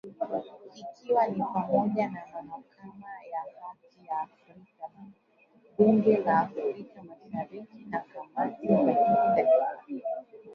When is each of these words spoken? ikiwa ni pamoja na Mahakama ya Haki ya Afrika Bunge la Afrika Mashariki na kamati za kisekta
ikiwa 0.81 1.23
ni 1.27 1.43
pamoja 1.53 2.09
na 2.09 2.21
Mahakama 2.33 3.11
ya 3.31 3.39
Haki 3.61 4.07
ya 4.09 4.19
Afrika 4.19 4.89
Bunge 5.77 6.17
la 6.17 6.39
Afrika 6.39 7.03
Mashariki 7.03 7.85
na 7.89 7.99
kamati 7.99 8.67
za 8.67 8.93
kisekta 9.85 9.89